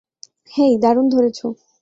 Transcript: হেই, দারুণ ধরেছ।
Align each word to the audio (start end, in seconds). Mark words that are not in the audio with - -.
হেই, 0.53 0.73
দারুণ 0.81 1.05
ধরেছ। 1.09 1.39